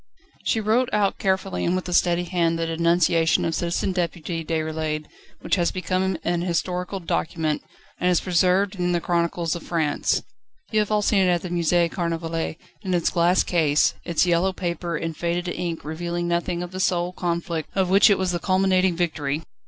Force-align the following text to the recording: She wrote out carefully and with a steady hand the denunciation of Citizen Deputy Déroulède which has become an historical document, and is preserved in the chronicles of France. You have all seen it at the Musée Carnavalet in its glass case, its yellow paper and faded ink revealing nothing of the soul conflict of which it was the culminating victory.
She 0.45 0.59
wrote 0.59 0.89
out 0.91 1.19
carefully 1.19 1.63
and 1.63 1.75
with 1.75 1.87
a 1.87 1.93
steady 1.93 2.23
hand 2.23 2.57
the 2.57 2.65
denunciation 2.65 3.45
of 3.45 3.53
Citizen 3.53 3.91
Deputy 3.91 4.43
Déroulède 4.43 5.05
which 5.41 5.57
has 5.57 5.69
become 5.71 6.17
an 6.23 6.41
historical 6.41 6.99
document, 6.99 7.61
and 7.99 8.09
is 8.09 8.19
preserved 8.19 8.75
in 8.77 8.93
the 8.93 8.99
chronicles 8.99 9.55
of 9.55 9.61
France. 9.61 10.23
You 10.71 10.79
have 10.79 10.89
all 10.89 11.03
seen 11.03 11.19
it 11.21 11.29
at 11.29 11.43
the 11.43 11.49
Musée 11.49 11.91
Carnavalet 11.91 12.57
in 12.81 12.95
its 12.95 13.11
glass 13.11 13.43
case, 13.43 13.93
its 14.03 14.25
yellow 14.25 14.53
paper 14.53 14.97
and 14.97 15.15
faded 15.15 15.47
ink 15.49 15.85
revealing 15.85 16.27
nothing 16.27 16.63
of 16.63 16.71
the 16.71 16.79
soul 16.79 17.13
conflict 17.13 17.69
of 17.75 17.91
which 17.91 18.09
it 18.09 18.17
was 18.17 18.31
the 18.31 18.39
culminating 18.39 18.95
victory. 18.95 19.43